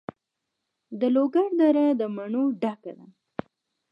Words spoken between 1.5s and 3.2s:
دره د مڼو ډکه ده.